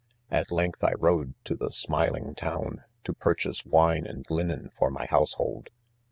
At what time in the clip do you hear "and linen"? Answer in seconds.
4.07-4.71